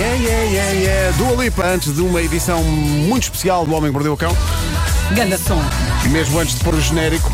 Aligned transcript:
Yeah, 0.00 0.14
yeah, 0.14 0.42
yeah, 0.50 0.70
yeah. 0.72 1.16
Dua 1.18 1.44
Lipa, 1.44 1.62
antes 1.66 1.94
de 1.94 2.00
uma 2.00 2.22
edição 2.22 2.64
muito 2.64 3.24
especial 3.24 3.66
do 3.66 3.74
Homem 3.74 3.90
que 3.90 3.92
Mordeu 3.92 4.14
o 4.14 4.16
Cão. 4.16 4.34
Ganda 5.14 5.36
som. 5.36 5.60
E 6.06 6.08
mesmo 6.08 6.38
antes 6.38 6.54
de 6.56 6.64
pôr 6.64 6.72
o 6.72 6.80
genérico, 6.80 7.30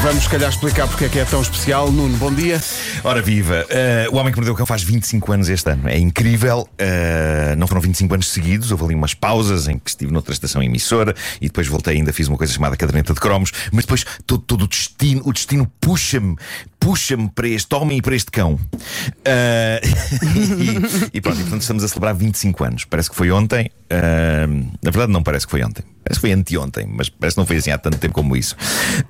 vamos, 0.00 0.22
se 0.22 0.28
calhar, 0.28 0.48
explicar 0.48 0.86
porque 0.86 1.06
é 1.06 1.08
que 1.08 1.18
é 1.18 1.24
tão 1.24 1.42
especial. 1.42 1.90
Nuno, 1.90 2.16
bom 2.18 2.32
dia. 2.32 2.62
Ora 3.02 3.20
viva, 3.20 3.66
eh, 3.68 4.06
o 4.12 4.14
Homem 4.14 4.32
que 4.32 4.38
Mordeu 4.38 4.54
o 4.54 4.56
Cão 4.56 4.64
faz 4.64 4.84
25 4.84 5.32
anos 5.32 5.48
este 5.48 5.70
ano. 5.70 5.88
É 5.88 5.98
incrível. 5.98 6.68
eh, 6.78 7.56
não 7.58 7.66
foram 7.66 7.80
25 7.80 8.14
anos 8.14 8.28
seguidos, 8.28 8.70
houve 8.70 8.84
ali 8.84 8.94
umas 8.94 9.14
pausas 9.14 9.66
em 9.66 9.76
que 9.76 9.90
estive 9.90 10.12
noutra 10.12 10.32
estação 10.32 10.62
emissora 10.62 11.14
e 11.40 11.46
depois 11.46 11.66
voltei 11.66 11.96
ainda 11.96 12.12
fiz 12.12 12.28
uma 12.28 12.38
coisa 12.38 12.52
chamada 12.52 12.76
caderneta 12.76 13.12
de 13.12 13.18
cromos, 13.20 13.50
mas 13.72 13.84
depois 13.84 14.04
todo, 14.24 14.40
todo 14.42 14.62
o 14.66 14.68
destino, 14.68 15.22
o 15.24 15.32
destino 15.32 15.70
puxa-me, 15.80 16.36
puxa-me 16.82 17.28
para 17.30 17.48
este 17.48 17.72
homem 17.74 17.98
e 17.98 18.02
para 18.02 18.14
este 18.16 18.30
cão. 18.30 18.58
Eh, 19.24 19.80
e, 21.12 21.16
e 21.16 21.20
pronto, 21.20 21.38
e, 21.38 21.42
portanto 21.42 21.60
estamos 21.62 21.84
a 21.84 21.88
celebrar 21.88 22.14
25 22.14 22.64
anos. 22.64 22.84
Parece 22.84 23.08
que 23.08 23.16
foi 23.16 23.30
ontem. 23.30 23.70
eh, 23.88 24.46
na 24.46 24.90
verdade, 24.90 25.12
não 25.12 25.22
parece 25.22 25.46
que 25.46 25.52
foi 25.52 25.62
ontem. 25.62 25.84
Parece 26.02 26.20
que 26.20 26.26
foi 26.26 26.32
anteontem, 26.32 26.86
mas 26.86 27.08
parece 27.08 27.36
que 27.36 27.40
não 27.40 27.46
foi 27.46 27.56
assim 27.56 27.70
há 27.70 27.78
tanto 27.78 27.98
tempo 27.98 28.12
como 28.12 28.36
isso. 28.36 28.56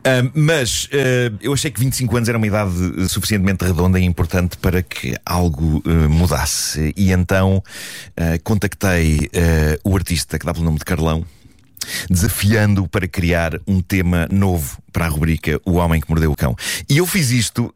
Ah, 0.05 0.31
mas 0.35 0.89
eu 1.41 1.55
achei 1.55 1.71
que 1.71 1.81
25 1.81 2.15
anos 2.19 2.29
era 2.29 2.37
uma 2.37 2.47
idade 2.47 3.09
suficientemente 3.09 3.65
redonda 3.65 3.99
e 3.99 4.05
importante 4.05 4.59
para 4.59 4.83
que 4.83 5.17
algo 5.25 5.83
mudasse. 6.11 6.93
E 6.95 7.11
então 7.11 7.63
contactei 8.45 9.31
o 9.83 9.97
artista 9.97 10.39
que 10.39 10.45
dá 10.45 10.53
pelo 10.53 10.67
nome 10.67 10.79
de 10.79 10.85
Carlão. 10.85 11.25
Desafiando-o 12.11 12.87
para 12.87 13.09
criar 13.09 13.59
um 13.67 13.81
tema 13.81 14.29
novo 14.31 14.82
para 14.93 15.07
a 15.07 15.09
rubrica 15.09 15.61
O 15.65 15.73
Homem 15.75 16.01
que 16.01 16.09
Mordeu 16.11 16.31
o 16.33 16.37
Cão. 16.37 16.55
E 16.89 16.99
eu 16.99 17.07
fiz 17.07 17.31
isto, 17.31 17.73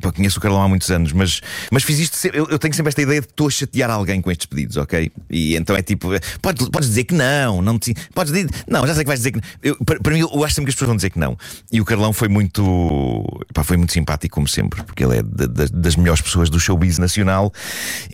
pá, 0.00 0.12
conheço 0.12 0.38
o 0.38 0.42
Carlão 0.42 0.62
há 0.62 0.68
muitos 0.68 0.90
anos, 0.90 1.12
mas, 1.12 1.40
mas 1.70 1.82
fiz 1.82 1.98
isto. 1.98 2.18
Eu, 2.32 2.46
eu 2.50 2.58
tenho 2.58 2.74
sempre 2.74 2.88
esta 2.88 3.02
ideia 3.02 3.20
de 3.20 3.26
que 3.26 3.32
estou 3.32 3.46
a 3.48 3.50
chatear 3.50 3.90
alguém 3.90 4.20
com 4.20 4.30
estes 4.30 4.46
pedidos, 4.46 4.76
ok? 4.76 5.10
E 5.30 5.56
então 5.56 5.76
é 5.76 5.82
tipo, 5.82 6.12
eh, 6.14 6.20
podes, 6.42 6.68
podes 6.68 6.88
dizer 6.88 7.04
que 7.04 7.14
não, 7.14 7.62
não 7.62 7.78
te, 7.78 7.94
podes 8.14 8.32
dizer, 8.32 8.48
não, 8.66 8.86
já 8.86 8.94
sei 8.94 9.04
que 9.04 9.08
vais 9.08 9.20
dizer 9.20 9.32
que 9.32 9.38
não. 9.38 9.44
Eu, 9.62 9.76
para, 9.84 10.00
para 10.00 10.12
mim, 10.14 10.20
eu 10.20 10.44
acho 10.44 10.54
sempre 10.54 10.66
que 10.66 10.70
as 10.70 10.74
pessoas 10.74 10.88
vão 10.88 10.96
dizer 10.96 11.10
que 11.10 11.18
não. 11.18 11.36
E 11.70 11.80
o 11.80 11.84
Carlão 11.84 12.12
foi 12.12 12.28
muito, 12.28 13.24
pá, 13.54 13.62
foi 13.64 13.76
muito 13.76 13.92
simpático, 13.92 14.34
como 14.34 14.48
sempre, 14.48 14.82
porque 14.82 15.04
ele 15.04 15.18
é 15.18 15.22
da- 15.22 15.46
da- 15.46 15.66
das 15.72 15.96
melhores 15.96 16.20
pessoas 16.20 16.50
do 16.50 16.58
showbiz 16.58 16.98
nacional 16.98 17.52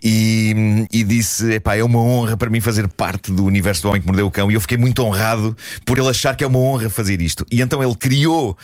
e, 0.03 0.87
e 0.93 1.05
disse: 1.05 1.53
epá, 1.55 1.77
é 1.77 1.83
uma 1.85 1.99
honra 2.01 2.37
para 2.37 2.51
mim 2.51 2.61
fazer 2.61 2.87
parte 2.89 3.33
do 3.33 3.45
universo 3.45 3.83
do 3.83 3.89
Homem 3.89 4.01
que 4.01 4.07
Mordeu 4.07 4.27
o 4.27 4.31
Cão. 4.31 4.51
E 4.51 4.55
eu 4.55 4.61
fiquei 4.61 4.77
muito 4.79 5.03
honrado 5.03 5.57
por 5.85 5.99
ele 5.99 6.09
achar 6.09 6.35
que 6.37 6.45
é 6.45 6.47
uma 6.47 6.59
honra 6.59 6.91
fazer 6.91 7.21
isto. 7.21 7.47
E 7.51 7.61
então 7.61 7.83
ele 7.83 7.94
criou 7.95 8.57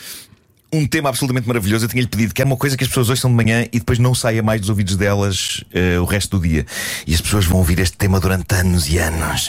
um 0.73 0.87
tema 0.87 1.09
absolutamente 1.09 1.49
maravilhoso. 1.49 1.85
Eu 1.85 1.89
tinha-lhe 1.89 2.09
pedido 2.09 2.33
que 2.33 2.41
era 2.41 2.49
uma 2.49 2.57
coisa 2.57 2.77
que 2.77 2.85
as 2.85 2.89
pessoas 2.89 3.11
ouçam 3.11 3.31
de 3.31 3.37
manhã 3.37 3.67
e 3.73 3.79
depois 3.79 3.99
não 3.99 4.15
saia 4.15 4.43
mais 4.43 4.61
dos 4.61 4.71
ouvidos 4.71 4.97
delas 4.97 5.65
eh, 5.73 5.99
o 5.99 6.05
resto 6.05 6.39
do 6.39 6.47
dia. 6.47 6.65
E 7.07 7.15
as 7.15 7.21
pessoas 7.21 7.45
vão 7.45 7.59
ouvir 7.59 7.79
este 7.81 7.97
tema 7.97 8.21
durante 8.21 8.55
anos 8.55 8.89
e 8.89 8.99
anos. 8.99 9.49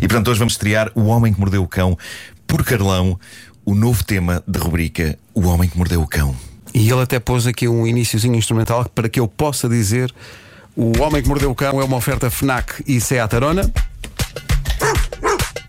E 0.00 0.06
portanto, 0.06 0.28
hoje 0.28 0.38
vamos 0.38 0.54
estrear 0.54 0.90
O 0.94 1.06
Homem 1.06 1.32
que 1.32 1.40
Mordeu 1.40 1.62
o 1.62 1.68
Cão 1.68 1.98
por 2.46 2.64
Carlão, 2.64 3.18
o 3.64 3.74
novo 3.74 4.02
tema 4.04 4.42
da 4.46 4.60
rubrica 4.60 5.18
O 5.34 5.46
Homem 5.46 5.68
que 5.68 5.76
Mordeu 5.76 6.00
o 6.00 6.06
Cão. 6.06 6.34
E 6.72 6.88
ele 6.90 7.02
até 7.02 7.18
pôs 7.18 7.46
aqui 7.46 7.66
um 7.66 7.86
iníciozinho 7.86 8.36
instrumental 8.36 8.88
para 8.94 9.08
que 9.08 9.18
eu 9.18 9.26
possa 9.26 9.68
dizer: 9.68 10.14
O 10.76 11.00
Homem 11.02 11.22
que 11.22 11.28
Mordeu 11.28 11.50
o 11.50 11.54
Cão 11.54 11.80
é 11.80 11.84
uma 11.84 11.96
oferta 11.96 12.30
Fnac 12.30 12.84
e 12.86 13.00
Seat 13.00 13.34
Arona. 13.34 13.70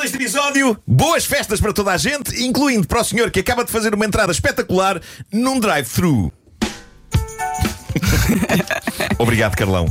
Título 0.00 0.02
deste 0.02 0.16
episódio: 0.16 0.78
Boas 0.86 1.24
festas 1.24 1.60
para 1.60 1.72
toda 1.72 1.92
a 1.92 1.96
gente, 1.96 2.42
incluindo 2.42 2.86
para 2.86 3.00
o 3.00 3.04
senhor 3.04 3.30
que 3.30 3.40
acaba 3.40 3.64
de 3.64 3.70
fazer 3.70 3.94
uma 3.94 4.04
entrada 4.06 4.32
espetacular 4.32 5.00
num 5.32 5.60
drive-thru. 5.60 6.32
Obrigado, 9.18 9.56
Carlão. 9.56 9.86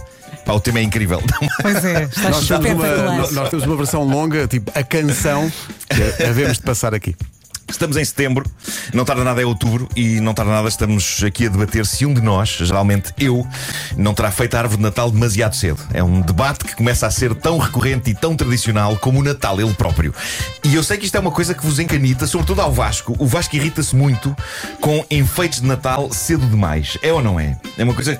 Pá, 0.45 0.53
o 0.53 0.59
tema 0.59 0.79
é 0.79 0.83
incrível. 0.83 1.21
Pois 1.61 1.83
é, 1.85 2.03
está 2.15 2.29
Nós 2.29 2.47
temos, 2.47 2.83
uma, 2.83 3.31
nós 3.31 3.49
temos 3.49 3.65
uma 3.65 3.75
versão 3.75 4.03
longa, 4.03 4.47
tipo 4.47 4.71
a 4.73 4.83
canção, 4.83 5.51
que 5.89 6.01
havemos 6.23 6.57
de 6.57 6.63
passar 6.63 6.93
aqui. 6.93 7.15
Estamos 7.69 7.97
em 7.97 8.03
setembro, 8.03 8.45
não 8.93 9.05
tarda 9.05 9.23
nada 9.23 9.41
é 9.41 9.45
outubro 9.45 9.87
e 9.95 10.19
não 10.19 10.33
tarda 10.33 10.51
nada 10.51 10.67
estamos 10.67 11.23
aqui 11.23 11.45
a 11.45 11.49
debater 11.49 11.85
se 11.85 12.05
um 12.05 12.13
de 12.13 12.21
nós, 12.21 12.49
geralmente 12.49 13.13
eu, 13.17 13.47
não 13.95 14.13
terá 14.13 14.31
feito 14.31 14.55
a 14.55 14.59
árvore 14.59 14.77
de 14.77 14.83
Natal 14.83 15.11
demasiado 15.11 15.55
cedo. 15.55 15.79
É 15.93 16.03
um 16.03 16.21
debate 16.21 16.65
que 16.65 16.75
começa 16.75 17.05
a 17.07 17.11
ser 17.11 17.33
tão 17.35 17.57
recorrente 17.57 18.09
e 18.09 18.13
tão 18.15 18.35
tradicional 18.35 18.97
como 18.97 19.19
o 19.19 19.23
Natal 19.23 19.59
ele 19.61 19.73
próprio. 19.73 20.13
E 20.63 20.75
eu 20.75 20.83
sei 20.83 20.97
que 20.97 21.05
isto 21.05 21.15
é 21.15 21.19
uma 21.19 21.31
coisa 21.31 21.53
que 21.53 21.65
vos 21.65 21.79
encanita, 21.79 22.25
sobretudo 22.27 22.61
ao 22.61 22.71
Vasco. 22.71 23.15
O 23.19 23.27
Vasco 23.27 23.55
irrita-se 23.55 23.95
muito 23.95 24.35
com 24.81 25.05
enfeites 25.09 25.61
de 25.61 25.67
Natal 25.67 26.11
cedo 26.11 26.45
demais. 26.47 26.97
É 27.01 27.13
ou 27.13 27.21
não 27.21 27.39
é? 27.39 27.57
É 27.77 27.83
uma 27.83 27.93
coisa. 27.93 28.19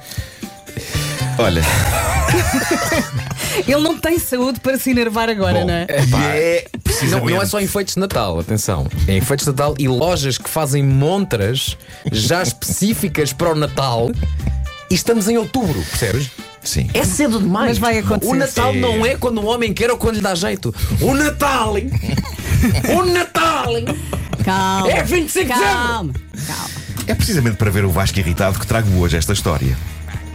Olha, 1.37 1.61
Ele 3.67 3.81
não 3.81 3.97
tem 3.97 4.19
saúde 4.19 4.59
para 4.59 4.77
se 4.77 4.91
enervar 4.91 5.29
agora, 5.29 5.59
bom, 5.59 5.67
não 5.67 5.73
é? 5.73 5.87
e 5.89 6.37
é 6.37 6.65
Não, 7.01 7.09
precisamente. 7.19 7.33
não 7.35 7.41
é 7.41 7.45
só 7.45 7.59
enfeites 7.59 7.93
de 7.95 7.99
Natal, 7.99 8.39
atenção. 8.39 8.87
É 9.07 9.17
enfeites 9.17 9.45
de 9.45 9.51
Natal 9.51 9.75
e 9.77 9.87
lojas 9.87 10.37
que 10.37 10.49
fazem 10.49 10.83
montras 10.83 11.77
já 12.11 12.41
específicas 12.43 13.33
para 13.33 13.51
o 13.51 13.55
Natal. 13.55 14.11
E 14.89 14.95
estamos 14.95 15.27
em 15.27 15.37
outubro, 15.37 15.81
percebes? 15.89 16.29
Sim. 16.63 16.89
É 16.93 17.03
cedo 17.05 17.39
demais. 17.39 17.69
Mas 17.69 17.77
vai 17.77 17.97
acontecer. 17.99 18.31
O 18.31 18.35
Natal 18.35 18.71
É. 18.71 18.75
não 18.79 19.05
é 19.05 19.15
quando 19.15 19.39
o 19.39 19.45
homem 19.45 19.73
quer 19.73 19.89
ou 19.91 19.97
quando 19.97 20.15
lhe 20.15 20.21
dá 20.21 20.35
jeito. 20.35 20.73
O 20.99 21.13
Natal! 21.13 21.77
hein? 21.77 21.89
o 22.97 23.05
Natal! 23.05 23.77
hein? 23.77 23.85
Calma. 24.43 24.89
É 24.91 25.03
25 25.03 25.45
de 25.45 25.59
Calma. 25.59 26.13
Calma. 26.47 26.69
É 27.07 27.15
precisamente 27.15 27.55
para 27.57 27.71
ver 27.71 27.85
o 27.85 27.89
Vasco 27.89 28.19
irritado 28.19 28.59
que 28.59 28.67
trago 28.67 28.89
hoje 28.99 29.15
esta 29.17 29.33
história. 29.33 29.77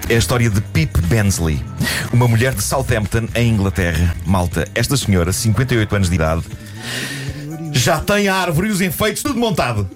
É 0.09 0.15
a 0.17 0.19
história 0.19 0.51
de 0.51 0.61
Pip 0.61 1.01
Bensley, 1.03 1.65
uma 2.13 2.29
mulher 2.29 2.55
de 2.55 2.63
Southampton, 2.63 3.27
em 3.35 3.51
Inglaterra. 3.51 4.15
Malta, 4.27 4.69
esta 4.75 4.97
senhora, 4.97 5.33
58 5.33 5.97
anos 5.97 6.09
de 6.11 6.15
idade, 6.15 6.43
já 7.73 7.99
tem 8.01 8.29
a 8.29 8.35
árvore 8.37 8.69
e 8.69 8.71
os 8.71 8.81
enfeites 8.81 9.23
tudo 9.23 9.39
montado. 9.39 9.89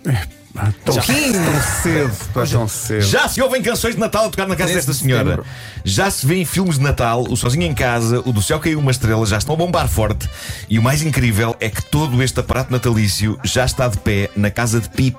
Tão, 0.84 0.94
tão 0.94 1.02
cedo, 1.82 2.16
pá, 2.32 2.46
tão 2.46 2.66
cedo. 2.66 3.02
Já 3.02 3.28
se 3.28 3.40
ouvem 3.40 3.62
canções 3.62 3.94
de 3.94 4.00
Natal 4.00 4.26
a 4.26 4.30
tocar 4.30 4.48
na 4.48 4.56
casa 4.56 4.72
13 4.72 4.74
desta 4.74 4.92
de 4.92 4.98
senhora. 4.98 5.24
setembro. 5.24 5.46
Já 5.84 6.10
se 6.10 6.26
vêem 6.26 6.44
filmes 6.44 6.78
de 6.78 6.82
Natal, 6.82 7.22
o 7.28 7.36
Sozinho 7.36 7.64
em 7.64 7.74
Casa, 7.74 8.20
o 8.24 8.32
Do 8.32 8.42
Céu 8.42 8.58
Caiu 8.58 8.80
uma 8.80 8.90
Estrela, 8.90 9.24
já 9.24 9.38
estão 9.38 9.54
a 9.54 9.58
bombar 9.58 9.86
forte. 9.88 10.28
E 10.68 10.78
o 10.78 10.82
mais 10.82 11.02
incrível 11.02 11.54
é 11.60 11.68
que 11.68 11.82
todo 11.84 12.20
este 12.22 12.40
aparato 12.40 12.72
natalício 12.72 13.38
já 13.44 13.64
está 13.64 13.86
de 13.86 13.98
pé 13.98 14.30
na 14.34 14.50
casa 14.50 14.80
de 14.80 14.88
Pip 14.88 15.16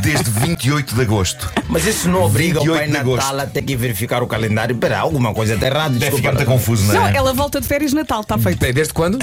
desde 0.00 0.30
28 0.30 0.94
de 0.94 1.00
agosto. 1.02 1.50
Mas 1.68 1.86
isso 1.86 2.08
não 2.08 2.22
obriga 2.22 2.60
o 2.60 2.62
28 2.64 2.92
Pai. 2.92 3.02
Natal 3.16 3.40
a 3.40 3.46
ter 3.46 3.62
que 3.62 3.76
verificar 3.76 4.22
o 4.22 4.26
calendário. 4.26 4.74
Espera, 4.74 4.98
alguma 4.98 5.32
coisa 5.32 5.54
está 5.54 5.66
errada. 5.66 5.98
Deve 5.98 6.16
ficar 6.16 6.32
muito 6.32 6.46
confuso, 6.46 6.84
não 6.86 6.94
Não, 6.94 7.06
é? 7.06 7.16
ela 7.16 7.32
volta 7.32 7.60
de 7.60 7.66
férias 7.66 7.90
de 7.90 7.96
Natal, 7.96 8.20
está 8.20 8.38
feito. 8.38 8.60
Desde 8.72 8.92
quando? 8.92 9.18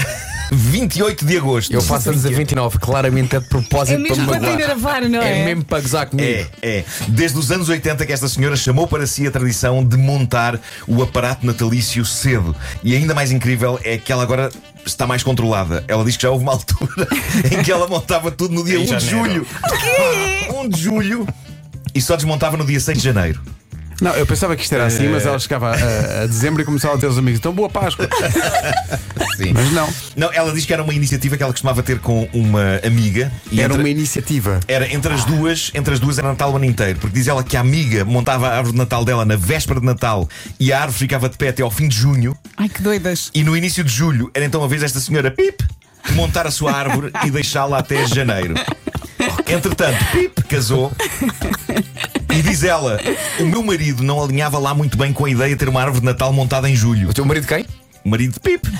28 0.50 1.24
de 1.24 1.36
agosto. 1.36 1.72
Eu 1.72 1.80
faço 1.80 2.10
anos 2.10 2.26
a 2.26 2.28
29, 2.30 2.78
claramente 2.78 3.36
é 3.36 3.40
de 3.40 3.48
propósito 3.48 3.94
É 3.94 3.98
mesmo 3.98 4.26
para 4.26 4.40
para 4.40 4.52
enervar, 4.52 5.08
não 5.08 5.20
é? 5.22 5.40
É 5.40 5.44
mesmo 5.44 5.64
para 5.64 5.80
gozar 5.80 6.06
comigo. 6.06 6.28
É, 6.28 6.46
é. 6.62 6.84
Desde 7.08 7.38
os 7.38 7.50
anos 7.50 7.68
80 7.68 8.04
que 8.04 8.12
esta 8.12 8.28
senhora 8.28 8.56
chamou 8.56 8.86
para 8.86 9.06
si 9.06 9.26
a 9.26 9.30
tradição 9.30 9.84
de 9.84 9.96
montar 9.96 10.60
o 10.86 11.02
aparato 11.02 11.46
natalício 11.46 12.04
cedo. 12.04 12.54
E 12.82 12.94
ainda 12.96 13.14
mais 13.14 13.30
incrível 13.30 13.78
é 13.84 13.96
que 13.98 14.12
ela 14.12 14.22
agora 14.22 14.50
está 14.84 15.06
mais 15.06 15.22
controlada. 15.22 15.84
Ela 15.86 16.04
diz 16.04 16.16
que 16.16 16.22
já 16.22 16.30
houve 16.30 16.42
uma 16.42 16.52
altura 16.52 17.06
em 17.50 17.62
que 17.62 17.70
ela 17.70 17.86
montava 17.86 18.30
tudo 18.30 18.54
no 18.54 18.64
dia 18.64 18.76
Em 18.78 18.82
1 18.82 18.84
de 18.84 19.06
janeiro. 19.06 19.46
julho. 20.48 20.56
1 20.64 20.68
de 20.68 20.80
julho. 20.80 21.28
E 21.94 22.00
só 22.00 22.16
desmontava 22.16 22.56
no 22.56 22.64
dia 22.64 22.78
6 22.80 22.98
de 22.98 23.04
janeiro. 23.04 23.40
Não, 24.00 24.12
eu 24.14 24.26
pensava 24.26 24.56
que 24.56 24.62
isto 24.62 24.72
era 24.74 24.86
assim, 24.86 25.08
mas 25.08 25.26
ela 25.26 25.38
chegava 25.38 25.70
a, 25.72 26.22
a 26.22 26.26
dezembro 26.26 26.62
e 26.62 26.64
começava 26.64 26.94
a 26.94 26.98
ter 26.98 27.06
os 27.06 27.18
amigos. 27.18 27.38
Então, 27.38 27.52
boa 27.52 27.68
Páscoa. 27.68 28.08
Sim. 29.36 29.52
Mas 29.52 29.70
não, 29.72 29.88
Não, 30.16 30.32
ela 30.32 30.52
diz 30.52 30.64
que 30.64 30.72
era 30.72 30.82
uma 30.82 30.94
iniciativa 30.94 31.36
que 31.36 31.42
ela 31.42 31.52
costumava 31.52 31.82
ter 31.82 31.98
com 31.98 32.28
uma 32.32 32.80
amiga. 32.84 33.30
E 33.52 33.60
era 33.60 33.72
entre- 33.72 33.82
uma 33.82 33.88
iniciativa. 33.88 34.60
Era 34.66 34.92
entre 34.92 35.12
as 35.12 35.24
duas, 35.24 35.70
entre 35.74 35.92
as 35.94 36.00
duas 36.00 36.18
era 36.18 36.28
Natal 36.28 36.52
o 36.52 36.56
ano 36.56 36.64
inteiro, 36.64 36.98
porque 36.98 37.14
diz 37.18 37.28
ela 37.28 37.42
que 37.44 37.56
a 37.56 37.60
amiga 37.60 38.04
montava 38.04 38.48
a 38.48 38.56
árvore 38.56 38.72
de 38.72 38.78
Natal 38.78 39.04
dela 39.04 39.24
na 39.24 39.36
véspera 39.36 39.80
de 39.80 39.86
Natal 39.86 40.28
e 40.58 40.72
a 40.72 40.80
árvore 40.80 40.98
ficava 40.98 41.28
de 41.28 41.36
pé 41.36 41.48
até 41.48 41.62
ao 41.62 41.70
fim 41.70 41.88
de 41.88 41.96
junho. 41.96 42.36
Ai, 42.56 42.68
que 42.68 42.80
doidas. 42.82 43.30
E 43.34 43.42
no 43.44 43.56
início 43.56 43.84
de 43.84 43.92
julho 43.92 44.30
era 44.34 44.44
então 44.44 44.62
a 44.64 44.66
vez 44.68 44.80
desta 44.82 45.00
senhora 45.00 45.30
Pip 45.30 45.62
montar 46.12 46.46
a 46.46 46.50
sua 46.50 46.72
árvore 46.72 47.12
e 47.24 47.30
deixá-la 47.30 47.78
até 47.78 48.06
janeiro. 48.06 48.54
Entretanto, 49.46 50.04
Pip 50.12 50.42
casou 50.44 50.90
e 52.40 52.42
diz 52.42 52.64
ela: 52.64 52.98
o 53.38 53.46
meu 53.46 53.62
marido 53.62 54.02
não 54.02 54.22
alinhava 54.22 54.58
lá 54.58 54.74
muito 54.74 54.96
bem 54.96 55.12
com 55.12 55.24
a 55.24 55.30
ideia 55.30 55.50
de 55.50 55.56
ter 55.56 55.68
uma 55.68 55.80
árvore 55.80 56.00
de 56.00 56.06
Natal 56.06 56.32
montada 56.32 56.68
em 56.68 56.74
julho. 56.74 57.10
O 57.10 57.14
teu 57.14 57.24
marido 57.24 57.46
quem? 57.46 57.64
Marido 58.04 58.34
de 58.34 58.40
Pip. 58.40 58.66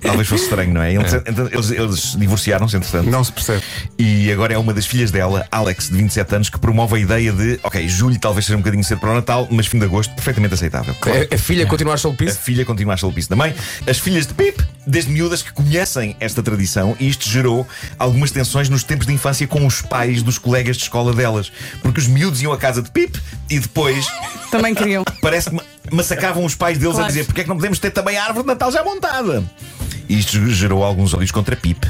Talvez 0.00 0.28
fosse 0.28 0.44
estranho, 0.44 0.72
não 0.72 0.82
é? 0.82 0.94
Eles, 0.94 1.12
então, 1.14 1.46
eles- 1.50 1.70
eles 1.70 2.16
divorciaram-se, 2.16 2.76
entretanto. 2.76 3.10
Não 3.10 3.24
se 3.24 3.32
percebe. 3.32 3.62
E 3.98 4.30
agora 4.30 4.54
é 4.54 4.58
uma 4.58 4.72
das 4.72 4.86
filhas 4.86 5.10
dela, 5.10 5.46
Alex, 5.50 5.88
de 5.88 5.96
27 5.96 6.34
anos, 6.34 6.50
que 6.50 6.58
promove 6.58 6.96
a 6.96 6.98
ideia 6.98 7.32
de: 7.32 7.58
ok, 7.62 7.88
julho 7.88 8.18
talvez 8.20 8.44
seja 8.46 8.56
um 8.56 8.60
bocadinho 8.60 8.84
cedo 8.84 9.00
para 9.00 9.10
o 9.10 9.14
Natal, 9.14 9.48
mas 9.50 9.66
fim 9.66 9.78
de 9.78 9.84
agosto, 9.84 10.14
perfeitamente 10.14 10.54
aceitável. 10.54 10.94
A, 11.30 11.34
a 11.34 11.38
filha 11.38 11.66
continua 11.66 11.94
a 11.94 11.96
A 11.96 12.12
piso? 12.12 12.38
filha 12.38 12.64
continua 12.64 12.94
a 12.94 12.96
chalupice 12.96 13.28
da 13.28 13.36
mãe. 13.36 13.54
As 13.86 13.98
filhas 13.98 14.26
de 14.26 14.34
Pip, 14.34 14.62
desde 14.86 15.10
miúdas 15.10 15.42
que 15.42 15.52
conhecem 15.52 16.16
esta 16.20 16.42
tradição, 16.42 16.96
e 17.00 17.08
isto 17.08 17.28
gerou 17.28 17.66
algumas 17.98 18.30
tensões 18.30 18.68
nos 18.68 18.84
tempos 18.84 19.06
de 19.06 19.12
infância 19.12 19.46
com 19.46 19.66
os 19.66 19.82
pais 19.82 20.22
dos 20.22 20.38
colegas 20.38 20.76
de 20.76 20.84
escola 20.84 21.12
delas. 21.12 21.50
Porque 21.82 22.00
os 22.00 22.06
miúdos 22.06 22.42
iam 22.42 22.52
à 22.52 22.58
casa 22.58 22.82
de 22.82 22.90
Pip 22.90 23.18
e 23.50 23.58
depois 23.58 24.06
Também 24.50 24.74
queriam. 24.74 25.04
parece 25.20 25.50
que 25.50 25.56
ma- 25.56 25.62
massacravam 25.92 26.44
os 26.44 26.54
pais 26.54 26.78
deles 26.78 26.94
a 26.94 26.98
Claro. 26.98 27.08
dizer 27.12 27.24
porque 27.24 27.40
é 27.40 27.44
que 27.44 27.48
não 27.48 27.56
podemos 27.56 27.78
ter 27.78 27.90
também 27.90 28.16
a 28.16 28.24
árvore 28.24 28.42
de 28.42 28.48
Natal 28.48 28.70
já 28.72 28.82
montada. 28.84 29.44
Isto 30.08 30.46
gerou 30.50 30.84
alguns 30.84 31.12
ódios 31.14 31.30
contra 31.30 31.56
Pip. 31.56 31.86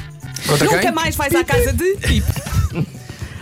Contra 0.47 0.65
Nunca 0.67 0.81
quem? 0.81 0.93
mais 0.93 1.17
vais 1.17 1.35
à 1.35 1.45
casa 1.45 1.73
de 1.73 1.85
Pip. 1.97 2.27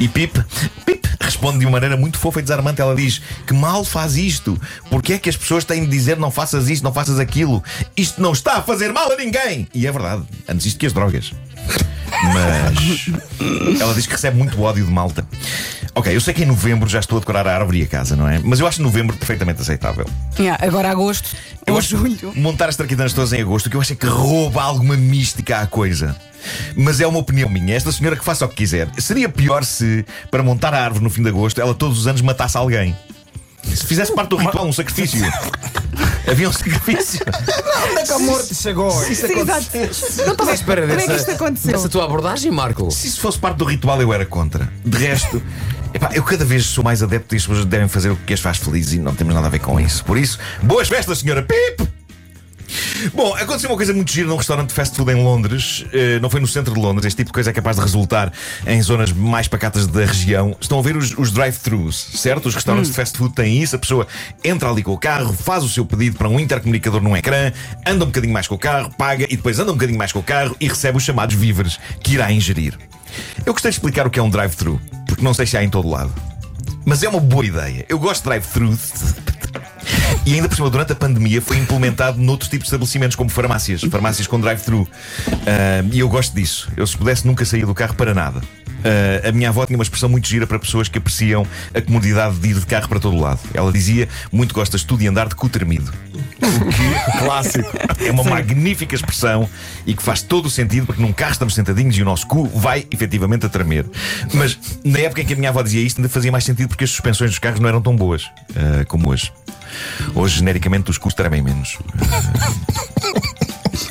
E 0.01 0.09
Pip, 0.09 0.43
Pip 0.85 1.09
responde 1.21 1.59
de 1.61 1.65
uma 1.67 1.73
maneira 1.73 1.97
muito 1.97 2.19
fofa 2.19 2.41
e 2.41 2.43
desarmante. 2.43 2.81
Ela 2.81 2.95
diz: 2.97 3.21
Que 3.47 3.55
mal 3.55 3.85
faz 3.85 4.17
isto? 4.17 4.61
Porque 4.91 5.13
é 5.13 5.19
que 5.19 5.29
as 5.29 5.37
pessoas 5.37 5.65
têm 5.65 5.85
de 5.85 5.91
dizer 5.91 6.17
não 6.17 6.31
faças 6.31 6.69
isto, 6.69 6.83
não 6.83 6.93
faças 6.93 7.19
aquilo? 7.21 7.63
Isto 7.97 8.21
não 8.21 8.33
está 8.33 8.55
a 8.57 8.63
fazer 8.63 8.93
mal 8.93 9.11
a 9.13 9.17
ninguém! 9.17 9.69
E 9.73 9.87
é 9.87 9.93
verdade, 9.93 10.25
antes 10.49 10.67
isto 10.67 10.79
que 10.81 10.87
as 10.87 10.93
drogas. 10.93 11.33
Mas 12.33 13.81
ela 13.81 13.95
diz 13.95 14.07
que 14.07 14.13
recebe 14.13 14.37
muito 14.37 14.61
ódio 14.61 14.85
de 14.85 14.91
malta. 14.91 15.27
Ok, 15.97 16.15
eu 16.15 16.21
sei 16.21 16.35
que 16.35 16.43
em 16.43 16.47
novembro 16.47 16.89
já 16.89 16.99
estou 16.99 17.19
a 17.19 17.21
decorar 17.21 17.47
a 17.47 17.55
árvore 17.55 17.81
e 17.81 17.83
a 17.85 17.87
casa, 17.87 18.17
não 18.17 18.29
é? 18.29 18.41
Mas 18.43 18.59
eu 18.59 18.67
acho 18.67 18.83
novembro 18.83 19.17
perfeitamente 19.17 19.63
aceitável. 19.63 20.05
Yeah, 20.39 20.65
agora 20.67 20.91
agosto 20.91 21.37
Eu 21.65 21.75
ou 21.75 21.79
acho 21.79 21.97
julho. 21.97 22.33
montar 22.35 22.69
as 22.69 22.75
traquitanas 22.75 23.13
todas 23.13 23.33
em 23.33 23.41
agosto, 23.41 23.71
que 23.71 23.77
eu 23.77 23.81
acho 23.81 23.93
é 23.93 23.97
que 23.97 24.07
rouba 24.07 24.61
alguma 24.63 24.97
mística 24.97 25.59
à 25.59 25.67
coisa. 25.69 26.17
Mas 26.75 27.01
é 27.01 27.07
uma 27.07 27.19
opinião 27.21 27.49
minha. 27.49 27.75
Esta 27.77 27.93
senhora 27.93 28.17
que 28.17 28.25
faça 28.25 28.45
o 28.45 28.49
que 28.49 28.57
quiser. 28.57 28.89
Seria 28.99 29.29
pior 29.29 29.65
se, 29.65 30.05
para 30.33 30.43
montar 30.43 30.75
a 30.75 30.83
árvore 30.83 31.05
no 31.05 31.11
fim 31.11 31.23
de 31.23 31.29
agosto, 31.29 31.61
ela 31.61 31.75
todos 31.75 31.97
os 31.99 32.07
anos 32.09 32.21
matasse 32.23 32.57
alguém. 32.57 32.95
Se 33.63 33.87
fizesse 33.87 34.13
parte 34.13 34.31
do 34.31 34.37
ritual, 34.37 34.67
um 34.67 34.73
sacrifício. 34.73 35.25
Havia 36.29 36.49
um 36.49 36.53
sacrifício. 36.53 37.21
Onde 37.91 38.01
é 38.01 38.03
que 38.05 38.13
a 38.13 38.19
morte 38.19 38.55
chegou? 38.55 38.91
Sim, 38.91 39.13
exato. 39.13 39.69
Não 40.25 40.33
estava 40.33 40.51
à 40.51 40.55
espera 40.55 40.87
Como 40.87 41.01
é 41.01 41.07
que 41.07 41.13
isto 41.15 41.31
aconteceu? 41.31 41.73
dessa 41.73 41.89
tua 41.89 42.05
abordagem, 42.05 42.51
Marco. 42.51 42.91
Se 42.91 43.07
isso 43.07 43.21
fosse 43.21 43.39
parte 43.39 43.57
do 43.59 43.65
ritual, 43.65 44.01
eu 44.03 44.13
era 44.13 44.27
contra. 44.27 44.71
De 44.85 44.99
resto, 44.99 45.43
epá, 45.95 46.11
eu 46.13 46.23
cada 46.23 46.45
vez 46.45 46.67
sou 46.67 46.85
mais 46.85 47.03
adepto 47.03 47.35
e 47.35 47.39
as 47.39 47.47
pessoas 47.47 47.65
devem 47.65 47.89
fazer 47.89 48.11
o 48.11 48.17
que 48.17 48.35
as 48.35 48.41
faz 48.41 48.59
felizes 48.59 48.95
e 48.95 48.99
não 48.99 49.15
temos 49.15 49.35
nada 49.35 49.47
a 49.47 49.51
ver 49.51 49.61
com 49.61 49.81
isso. 49.81 50.05
Por 50.05 50.19
isso, 50.19 50.39
boas 50.63 50.89
festas, 50.89 51.21
senhora 51.21 51.43
Pip! 51.43 51.95
Bom, 53.13 53.35
aconteceu 53.35 53.71
uma 53.71 53.77
coisa 53.77 53.93
muito 53.93 54.11
gira 54.11 54.27
num 54.27 54.37
restaurante 54.37 54.69
de 54.69 54.75
fast 54.75 54.97
food 54.97 55.13
em 55.13 55.23
Londres. 55.23 55.85
Eh, 55.93 56.19
não 56.21 56.31
foi 56.31 56.41
no 56.41 56.47
centro 56.47 56.73
de 56.73 56.81
Londres. 56.81 57.07
Este 57.07 57.19
tipo 57.19 57.29
de 57.29 57.33
coisa 57.33 57.51
é 57.51 57.53
capaz 57.53 57.77
de 57.77 57.83
resultar 57.83 58.33
em 58.67 58.81
zonas 58.81 59.13
mais 59.13 59.47
pacatas 59.47 59.87
da 59.87 60.05
região. 60.05 60.57
Estão 60.61 60.79
a 60.79 60.83
ver 60.83 60.97
os, 60.97 61.17
os 61.17 61.31
drive-thrus, 61.31 61.97
certo? 62.15 62.47
Os 62.47 62.55
restaurantes 62.55 62.91
de 62.91 62.97
fast 62.97 63.17
food 63.17 63.35
têm 63.35 63.63
isso. 63.63 63.77
A 63.77 63.79
pessoa 63.79 64.07
entra 64.43 64.71
ali 64.71 64.83
com 64.83 64.93
o 64.93 64.99
carro, 64.99 65.33
faz 65.33 65.63
o 65.63 65.69
seu 65.69 65.85
pedido 65.85 66.17
para 66.17 66.29
um 66.29 66.41
intercomunicador 66.41 67.03
num 67.03 67.17
ecrã, 67.17 67.53
anda 67.87 68.05
um 68.05 68.09
bocadinho 68.09 68.33
mais 68.33 68.49
com 68.49 68.55
o 68.55 68.59
carro, 68.59 68.91
paga 68.97 69.25
e 69.25 69.37
depois 69.37 69.59
anda 69.59 69.71
um 69.71 69.75
bocadinho 69.75 69.99
mais 69.99 70.13
com 70.13 70.21
o 70.21 70.23
carro 70.23 70.57
e 70.59 70.69
recebe 70.69 70.97
os 70.97 71.05
chamados 71.05 71.35
víveres 71.35 71.79
que 72.03 72.15
irá 72.15 72.33
ingerir. 72.33 72.79
Eu 73.45 73.53
gostei 73.53 73.71
de 73.71 73.77
explicar 73.77 74.07
o 74.07 74.11
que 74.11 74.19
é 74.19 74.23
um 74.23 74.31
drive-thru, 74.31 74.81
porque 75.15 75.25
não 75.25 75.35
sei 75.35 75.47
se 75.47 75.57
há 75.57 75.63
em 75.63 75.71
todo 75.71 75.89
lado. 75.89 76.13
Mas 76.85 77.03
é 77.03 77.09
uma 77.09 77.21
boa 77.21 77.47
ideia. 77.47 77.87
Eu 77.89 77.99
gosto 77.99 78.23
de 78.23 78.29
drive-thru. 78.29 78.79
E 80.27 80.35
ainda 80.35 80.49
por 80.49 80.55
cima, 80.55 80.71
durante 80.71 80.93
a 80.93 80.97
pandemia, 80.97 81.41
foi 81.41 81.59
implementado 81.59 82.19
noutros 82.19 82.49
tipos 82.49 82.65
de 82.65 82.69
estabelecimentos, 82.69 83.17
como 83.17 83.31
farmácias, 83.31 83.83
farmácias 83.83 84.27
com 84.27 84.41
drive-thru. 84.41 84.89
Ah, 85.47 85.85
e 85.93 85.99
eu 86.01 86.09
gosto 86.09 86.35
disso. 86.35 86.71
Eu, 86.77 86.87
se 86.87 86.97
pudesse, 86.97 87.27
nunca 87.27 87.45
saía 87.45 87.67
do 87.67 87.75
carro 87.75 87.95
para 87.95 88.15
nada. 88.15 88.41
Ah, 88.85 89.29
a 89.29 89.33
minha 89.33 89.49
avó 89.49 89.65
tinha 89.65 89.79
uma 89.79 89.83
expressão 89.83 90.09
muito 90.09 90.29
gira 90.29 90.47
para 90.47 90.59
pessoas 90.59 90.89
que 90.89 90.99
apreciam 90.99 91.47
a 91.73 91.81
comodidade 91.81 92.37
de 92.37 92.51
ir 92.51 92.55
de 92.55 92.67
carro 92.67 92.89
para 92.89 93.01
todo 93.01 93.19
lado. 93.19 93.41
Ela 93.55 93.73
dizia: 93.73 94.09
Muito 94.31 94.55
gostas 94.55 94.85
tu 94.85 94.97
de 94.97 95.09
andar 95.09 95.29
de 95.29 95.35
cu 95.35 95.49
tremido. 95.49 95.93
Clássico. 97.19 97.71
É 98.05 98.11
uma 98.11 98.25
magnífica 98.25 98.95
expressão 98.95 99.49
e 99.87 99.95
que 99.95 100.03
faz 100.03 100.21
todo 100.23 100.47
o 100.47 100.51
sentido 100.51 100.87
porque 100.87 101.01
num 101.01 101.13
carro 101.13 101.33
estamos 101.33 101.55
sentadinhos 101.55 101.97
e 101.97 102.03
o 102.03 102.05
nosso 102.05 102.27
cu 102.27 102.47
vai 102.47 102.87
efetivamente 102.91 103.47
a 103.47 103.49
tremer. 103.49 103.87
Mas 104.35 104.59
na 104.85 104.99
época 104.99 105.23
em 105.23 105.25
que 105.25 105.33
a 105.33 105.37
minha 105.37 105.49
avó 105.49 105.63
dizia 105.63 105.81
isto, 105.81 105.99
ainda 105.99 106.09
fazia 106.09 106.31
mais 106.31 106.45
sentido 106.45 106.69
porque 106.69 106.85
as 106.85 106.91
suspensões 106.91 107.31
dos 107.31 107.39
carros 107.39 107.61
não 107.61 107.69
eram 107.69 107.81
tão 107.81 107.97
boas 107.97 108.31
ah, 108.55 108.85
como 108.87 109.09
hoje. 109.09 109.33
Hoje, 110.15 110.39
genericamente, 110.39 110.91
os 110.91 110.99
cus 110.99 111.15
tremem 111.15 111.43
menos. 111.43 111.79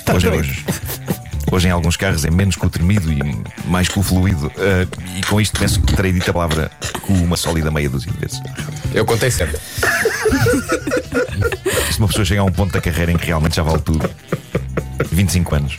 Ah, 0.06 0.14
hoje, 0.16 0.28
hoje. 0.30 0.66
Hoje, 1.54 1.68
em 1.68 1.72
alguns 1.72 1.96
carros, 1.96 2.26
é 2.26 2.32
menos 2.32 2.56
cu 2.56 2.68
tremido 2.68 3.14
e 3.14 3.22
mais 3.68 3.88
cu 3.88 4.02
fluido. 4.02 4.52
Ah, 4.58 4.88
e 5.16 5.22
com 5.22 5.40
isto, 5.40 5.60
penso 5.60 5.80
que 5.82 5.96
terei 5.96 6.12
dito 6.12 6.32
a 6.32 6.34
palavra 6.34 6.72
cu 7.04 7.14
uma 7.14 7.38
sólida 7.38 7.70
meia 7.70 7.88
dúzia 7.88 8.12
de 8.12 8.18
vezes. 8.18 8.42
Eu 8.92 9.06
contei 9.06 9.30
certo. 9.30 9.62
Se 11.94 12.00
uma 12.00 12.08
pessoa 12.08 12.26
chega 12.26 12.42
a 12.42 12.44
um 12.44 12.52
ponto 12.52 12.74
da 12.74 12.82
carreira 12.82 13.12
em 13.12 13.18
que 13.18 13.28
realmente 13.28 13.58
já 13.58 13.62
vale 13.62 13.80
tudo. 13.82 14.10
25 15.12 15.54
anos. 15.54 15.78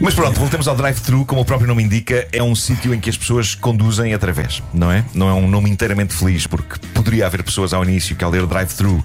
Mas 0.00 0.14
pronto, 0.14 0.40
voltemos 0.40 0.66
ao 0.66 0.74
drive-thru, 0.74 1.26
como 1.26 1.42
o 1.42 1.44
próprio 1.44 1.68
nome 1.68 1.82
indica, 1.82 2.26
é 2.32 2.42
um 2.42 2.54
sítio 2.54 2.94
em 2.94 2.98
que 2.98 3.10
as 3.10 3.18
pessoas 3.18 3.54
conduzem 3.54 4.14
através, 4.14 4.62
não 4.72 4.90
é? 4.90 5.04
Não 5.12 5.28
é 5.28 5.34
um 5.34 5.46
nome 5.46 5.68
inteiramente 5.68 6.14
feliz, 6.14 6.46
porque 6.46 6.78
poderia 6.94 7.26
haver 7.26 7.42
pessoas 7.42 7.74
ao 7.74 7.84
início 7.84 8.16
que, 8.16 8.24
ao 8.24 8.30
ler 8.30 8.46
drive-thru, 8.46 9.04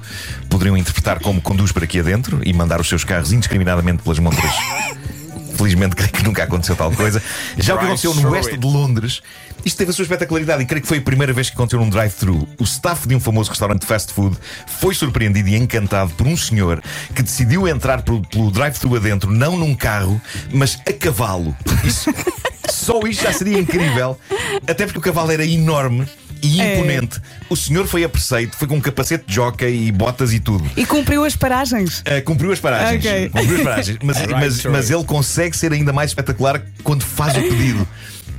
poderiam 0.50 0.78
interpretar 0.78 1.20
como 1.20 1.42
conduz 1.42 1.74
para 1.74 1.84
aqui 1.84 2.00
adentro 2.00 2.40
e 2.46 2.54
mandar 2.54 2.80
os 2.80 2.88
seus 2.88 3.04
carros 3.04 3.34
indiscriminadamente 3.34 4.02
pelas 4.02 4.20
montras. 4.20 4.54
Felizmente, 5.57 5.95
creio 5.95 6.12
que 6.12 6.24
nunca 6.24 6.44
aconteceu 6.44 6.75
tal 6.75 6.92
coisa. 6.92 7.21
Já 7.57 7.75
o 7.75 7.80
que 7.80 7.86
aconteceu 7.86 8.13
no 8.13 8.30
oeste 8.30 8.57
de 8.57 8.65
Londres, 8.65 9.21
isto 9.65 9.77
teve 9.77 9.92
a 9.92 9.94
sua 9.94 10.04
espetacularidade 10.04 10.63
e 10.63 10.65
creio 10.65 10.81
que 10.81 10.88
foi 10.88 11.00
a 11.00 11.01
primeira 11.01 11.33
vez 11.33 11.50
que 11.50 11.56
aconteceu 11.56 11.80
num 11.80 11.89
drive-thru. 11.89 12.48
O 12.59 12.63
staff 12.63 13.07
de 13.07 13.15
um 13.15 13.19
famoso 13.19 13.50
restaurante 13.50 13.81
de 13.81 13.88
fast 13.88 14.13
food 14.13 14.38
foi 14.80 14.94
surpreendido 14.94 15.50
e 15.50 15.56
encantado 15.56 16.12
por 16.12 16.27
um 16.27 16.38
senhor 16.38 16.81
que 17.13 17.24
decidiu 17.24 17.68
entrar 17.68 18.01
pelo, 18.01 18.21
pelo 18.21 18.51
drive-thru 18.51 18.95
adentro, 18.95 19.31
não 19.31 19.57
num 19.57 19.75
carro, 19.75 20.21
mas 20.54 20.80
a 20.88 20.94
cavalo. 20.94 21.56
Isso, 21.83 22.13
só 22.69 23.00
isto 23.01 23.24
já 23.24 23.33
seria 23.33 23.59
incrível, 23.59 24.18
até 24.68 24.86
porque 24.86 25.00
o 25.00 25.01
cavalo 25.01 25.31
era 25.31 25.45
enorme. 25.45 26.07
E 26.42 26.62
É. 26.62 26.75
imponente. 26.78 27.19
O 27.50 27.56
senhor 27.56 27.88
foi 27.88 28.04
a 28.04 28.10
preceito, 28.10 28.56
foi 28.56 28.68
com 28.68 28.75
um 28.75 28.81
capacete 28.81 29.25
de 29.28 29.36
jockey 29.36 29.88
e 29.88 29.92
botas 29.92 30.34
e 30.34 30.39
tudo. 30.39 30.69
E 30.75 30.86
cumpriu 30.86 31.24
as 31.24 31.36
paragens. 31.36 32.00
Uh, 32.01 32.23
cumpriu 32.26 32.52
as 32.52 32.59
paragens. 32.59 33.06
Ok. 33.06 33.30
Cumpriu 33.30 33.57
as 33.57 33.64
paragens. 33.64 33.97
Mas, 34.04 34.26
mas, 34.28 34.66
mas 34.66 34.92
ele 34.92 35.04
consegue 35.04 35.56
ser 35.56 35.71
ainda 35.71 35.92
mais 35.94 36.12
espetacular 36.12 36.62
quando 36.83 37.04
faz 37.04 37.35
o 37.38 37.42
pedido. 37.42 37.88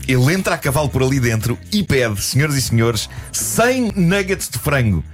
Ele 0.07 0.33
entra 0.33 0.55
a 0.55 0.59
cavalo 0.59 0.89
por 0.89 1.03
ali 1.03 1.21
dentro 1.21 1.59
e 1.71 1.83
pede, 1.83 2.23
senhoras 2.23 2.57
e 2.57 2.63
senhores, 2.63 3.11
100 3.31 3.93
nuggets 3.95 4.49
de 4.49 4.59
frango. 4.59 5.05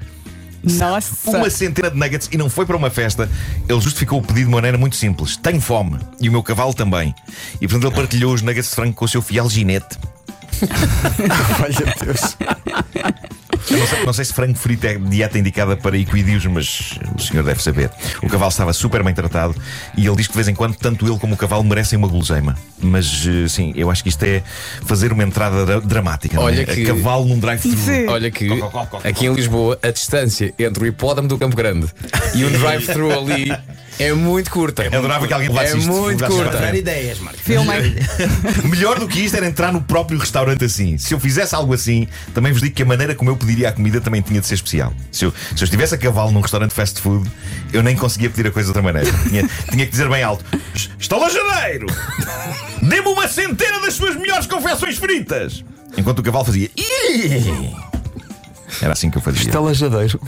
Nossa. 0.63 1.31
Uma 1.31 1.51
centena 1.51 1.91
de 1.91 1.97
nuggets 1.99 2.29
e 2.33 2.39
não 2.39 2.49
foi 2.49 2.65
para 2.65 2.77
uma 2.77 2.89
festa. 2.89 3.29
Ele 3.69 3.81
justificou 3.81 4.21
o 4.21 4.23
pedido 4.23 4.47
de 4.47 4.53
maneira 4.55 4.79
muito 4.79 4.97
simples: 4.97 5.37
tenho 5.37 5.61
fome 5.61 5.99
e 6.21 6.29
o 6.29 6.33
meu 6.33 6.43
cavalo 6.43 6.73
também. 6.73 7.15
E 7.61 7.69
portanto 7.69 7.85
ele 7.85 7.95
partilhou 7.95 8.33
os 8.33 8.41
nuggets 8.41 8.71
de 8.71 8.75
frango 8.77 8.95
com 8.95 9.05
o 9.05 9.09
seu 9.09 9.21
fiel 9.21 9.49
ginete. 9.51 9.99
Olha 11.63 11.95
Deus. 12.05 12.37
Eu 13.71 13.79
não 13.79 13.87
sei, 13.87 14.05
não 14.07 14.13
sei 14.13 14.25
se 14.27 14.33
frango 14.35 14.55
frito 14.59 14.87
é 14.87 14.99
dieta 14.99 15.39
indicada 15.39 15.75
para 15.75 15.97
equídeos, 15.97 16.45
mas 16.47 16.99
o 17.17 17.21
senhor 17.21 17.43
deve 17.43 17.63
saber. 17.63 17.91
O 18.23 18.29
cavalo 18.29 18.51
estava 18.51 18.73
super 18.75 19.03
bem 19.03 19.15
tratado 19.15 19.55
e 19.97 20.07
ele 20.07 20.17
diz 20.17 20.27
que 20.27 20.33
de 20.35 20.37
vez 20.37 20.49
em 20.49 20.55
quando 20.55 20.75
tanto 20.77 21.07
ele 21.07 21.19
como 21.19 21.33
o 21.35 21.37
cavalo 21.37 21.65
merecem 21.65 21.99
uma 21.99 22.07
guloseima. 22.07 22.57
Mas 22.79 23.27
eh, 23.27 23.49
sim, 23.49 23.73
eu 23.75 23.91
acho 23.91 24.03
que 24.03 24.11
isto 24.11 24.23
é 24.23 24.43
fazer 24.85 25.13
uma 25.13 25.23
entrada 25.25 25.65
dra- 25.65 25.81
dramática. 25.81 26.37
não 26.37 26.43
é? 26.43 26.53
Olha 26.53 26.65
que- 26.67 26.83
A 26.83 26.87
cavalo 26.95 27.25
num 27.25 27.39
drive-thru. 27.39 28.11
Olha 28.11 28.31
que 28.31 28.49
aqui 29.05 29.27
em 29.27 29.33
Lisboa 29.35 29.79
a 29.83 29.91
distância 29.91 30.53
entre 30.59 30.85
o 30.85 30.87
hipódromo 30.87 31.29
do 31.29 31.39
Campo 31.39 31.57
Grande 31.57 31.87
e 32.35 32.45
um 32.45 32.51
drive-thru 32.51 33.13
ali 33.19 33.51
é 33.99 34.13
muito 34.13 34.51
curta. 34.51 34.85
Eu 34.85 34.99
adorava 34.99 35.27
que 35.27 35.33
alguém 35.33 35.49
levasse 35.49 35.75
É 35.75 35.79
isto, 35.79 35.93
muito 35.93 36.21
levasse 36.21 36.43
curta. 36.43 36.59
Dar 36.59 36.75
ideias, 36.75 37.19
Marco. 37.19 37.39
Filmem. 37.41 37.95
Melhor 38.65 38.99
do 38.99 39.07
que 39.09 39.21
isto 39.21 39.37
era 39.37 39.47
entrar 39.47 39.73
no 39.73 39.81
próprio 39.81 40.19
restaurante 40.19 40.65
assim. 40.65 40.99
Se 40.99 41.15
eu 41.15 41.21
fizesse 41.21 41.55
algo 41.55 41.73
assim, 41.73 42.09
também 42.33 42.53
vos 42.53 42.61
digo 42.63 42.75
que 42.75 42.83
a 42.83 42.87
maneira 42.87 43.15
como 43.15 43.31
eu 43.31 43.37
pediria 43.37 43.69
a 43.69 43.73
comida 43.73 44.01
também 44.01 44.23
tinha 44.23 44.41
de 44.41 44.47
ser 44.47 44.55
especial. 44.55 44.93
Se 45.13 45.25
eu, 45.25 45.33
se 45.55 45.63
eu 45.63 45.65
estivesse 45.65 45.95
a 45.95 45.99
cavalo 45.99 46.31
num 46.31 46.41
restaurante 46.41 46.73
fast 46.73 47.01
food, 47.01 47.31
eu 47.73 47.83
nem 47.83 47.97
conseguia 47.97 48.31
pedir 48.31 48.49
a 48.49 48.51
coisa 48.51 48.73
de 48.73 48.79
outra 48.79 48.83
maneira. 48.83 49.11
Tinha, 49.29 49.49
tinha 49.71 49.85
que 49.85 49.91
dizer 49.91 50.09
bem 50.09 50.23
alto: 50.23 50.45
Estalajadeiro! 50.99 51.87
Dê-me 52.83 53.09
uma 53.09 53.29
centena 53.29 53.81
das 53.81 53.95
suas 53.95 54.17
melhores 54.17 54.47
confecções 54.47 54.97
fritas! 54.97 55.65
Enquanto 55.97 56.19
o 56.19 56.23
cavalo 56.23 56.45
fazia. 56.45 56.69
"Ih!" 56.77 57.94
Era 58.81 58.93
assim 58.93 59.11
que 59.11 59.19
eu 59.19 59.23
fazia. 59.23 59.43
Estalajadeiro. 59.43 60.21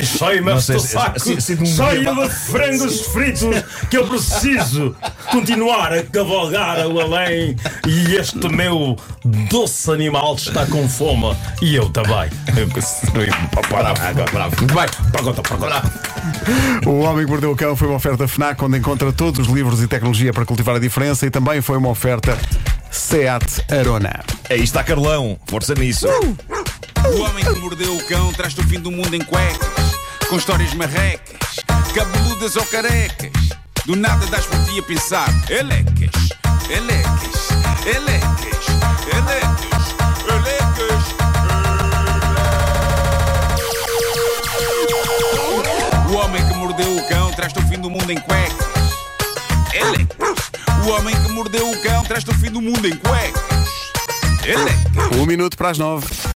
Enchei-me 0.00 0.50
Não 0.50 0.58
este 0.58 0.80
saco 0.80 1.20
cheio 1.20 2.14
de 2.14 2.30
frangos 2.30 3.00
fritos 3.06 3.64
que 3.90 3.96
eu 3.96 4.06
preciso 4.06 4.94
continuar 5.30 5.92
a 5.92 6.02
cavalgar 6.02 6.80
ao 6.80 7.00
além 7.00 7.56
e 7.86 8.16
este 8.16 8.48
meu 8.48 8.96
doce 9.50 9.90
animal 9.90 10.34
está 10.34 10.66
com 10.66 10.88
fome 10.88 11.36
e 11.60 11.74
eu 11.74 11.90
também. 11.90 12.30
Muito 14.58 14.74
bem. 14.74 14.86
O 16.86 17.00
Homem 17.00 17.24
que 17.24 17.30
Mordeu 17.30 17.52
o 17.52 17.56
Cão 17.56 17.76
foi 17.76 17.88
uma 17.88 17.96
oferta 17.96 18.26
FNAC 18.28 18.62
onde 18.62 18.78
encontra 18.78 19.12
todos 19.12 19.46
os 19.46 19.52
livros 19.52 19.82
e 19.82 19.88
tecnologia 19.88 20.32
para 20.32 20.44
cultivar 20.44 20.76
a 20.76 20.78
diferença 20.78 21.26
e 21.26 21.30
também 21.30 21.60
foi 21.60 21.76
uma 21.76 21.88
oferta 21.88 22.38
SEAT 22.94 23.64
Arona. 23.72 24.22
Aí 24.48 24.62
está 24.62 24.84
Carlão, 24.84 25.36
força 25.46 25.74
nisso. 25.74 26.06
O 26.06 27.20
homem 27.22 27.44
que 27.44 27.58
mordeu 27.58 27.96
o 27.96 28.04
cão 28.06 28.32
traz-te 28.32 28.60
o 28.60 28.64
fim 28.64 28.78
do 28.78 28.90
mundo 28.90 29.14
em 29.14 29.20
cuecas, 29.20 29.68
com 30.28 30.36
histórias 30.36 30.72
marrecas, 30.74 31.56
cabeludas 31.92 32.54
ou 32.54 32.64
carecas. 32.66 33.32
Do 33.84 33.96
nada 33.96 34.24
das 34.26 34.46
por 34.46 34.64
ti 34.64 34.78
a 34.78 34.82
pensar, 34.84 35.28
elecas, 35.50 36.30
elecas, 36.70 37.48
elecas, 37.84 38.66
elecas, 39.12 39.94
elecas. 40.28 41.04
O 46.08 46.14
homem 46.14 46.46
que 46.46 46.54
mordeu 46.54 46.96
o 46.96 47.08
cão 47.08 47.32
traz-te 47.32 47.58
o 47.58 47.62
fim 47.68 47.80
do 47.80 47.90
mundo 47.90 48.10
em 48.10 48.20
cuecas. 48.20 48.63
O 50.84 50.90
homem 50.90 51.14
que 51.14 51.32
mordeu 51.32 51.70
o 51.70 51.82
cão 51.82 52.04
traz-te 52.04 52.30
o 52.30 52.34
fim 52.34 52.50
do 52.50 52.60
mundo 52.60 52.86
em 52.86 52.94
cuecas. 52.94 53.42
Elecas. 54.44 55.16
Um 55.18 55.24
minuto 55.24 55.56
para 55.56 55.70
as 55.70 55.78
nove. 55.78 56.06